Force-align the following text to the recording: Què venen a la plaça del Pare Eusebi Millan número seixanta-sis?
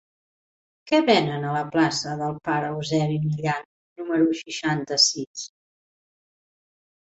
Què 0.91 1.01
venen 1.09 1.43
a 1.49 1.51
la 1.55 1.61
plaça 1.75 2.13
del 2.21 2.33
Pare 2.49 2.71
Eusebi 2.77 3.19
Millan 3.27 3.69
número 4.01 4.33
seixanta-sis? 4.41 5.45